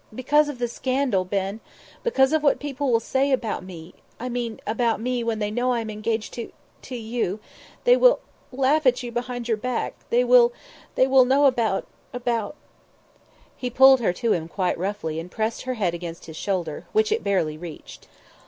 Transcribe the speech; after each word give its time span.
"Because 0.15 0.49
of 0.49 0.57
the 0.57 0.67
scandal, 0.67 1.23
Ben. 1.25 1.59
Because 2.01 2.33
of 2.33 2.41
what 2.41 2.59
people 2.59 2.91
will 2.91 2.99
say 2.99 3.31
about 3.31 3.63
me 3.63 3.93
I 4.19 4.29
mean 4.29 4.59
about 4.65 4.99
me 4.99 5.23
when 5.23 5.37
they 5.37 5.51
know 5.51 5.73
I 5.73 5.81
am 5.81 5.91
engaged 5.91 6.33
to 6.33 6.51
to 6.81 6.95
you 6.95 7.39
they 7.83 7.95
will 7.95 8.19
laugh 8.51 8.87
at 8.87 9.03
you 9.03 9.11
behind 9.11 9.47
your 9.47 9.57
back 9.57 9.93
they 10.09 10.23
will 10.23 10.53
they 10.95 11.05
will 11.05 11.23
know 11.23 11.45
about 11.45 11.85
about" 12.13 12.55
He 13.61 13.69
pulled 13.69 13.99
her 13.99 14.11
to 14.11 14.33
him 14.33 14.47
quite 14.47 14.75
roughly 14.75 15.19
and 15.19 15.29
pressed 15.29 15.61
her 15.61 15.75
head 15.75 15.93
against 15.93 16.25
his 16.25 16.35
shoulder, 16.35 16.87
which 16.93 17.11
it 17.11 17.23
barely 17.23 17.55
reached. 17.55 18.07